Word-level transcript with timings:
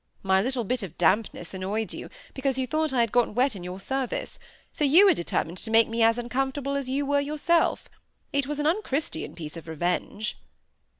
"My 0.23 0.41
little 0.41 0.63
bit 0.63 0.81
of 0.81 0.97
dampness 0.97 1.53
annoyed 1.53 1.93
you, 1.93 2.09
because 2.33 2.57
you 2.57 2.65
thought 2.65 2.91
I 2.91 3.01
had 3.01 3.11
got 3.11 3.35
wet 3.35 3.55
in 3.55 3.63
your 3.63 3.79
service; 3.79 4.39
so 4.73 4.83
you 4.83 5.05
were 5.05 5.13
determined 5.13 5.59
to 5.59 5.69
make 5.69 5.87
me 5.87 6.01
as 6.01 6.17
uncomfortable 6.17 6.75
as 6.75 6.89
you 6.89 7.05
were 7.05 7.19
yourself. 7.21 7.87
It 8.33 8.47
was 8.47 8.57
an 8.57 8.65
unchristian 8.65 9.35
piece 9.35 9.55
of 9.57 9.67
revenge!" 9.67 10.39